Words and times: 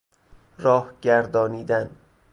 راه 0.57 0.91
گردانیدن 1.01 1.89